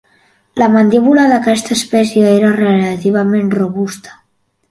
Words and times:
La 0.61 0.69
mandíbula 0.75 1.25
d'aquesta 1.31 1.75
espècie 1.75 2.33
era 2.37 2.51
relativament 2.57 3.53
robusta. 3.59 4.19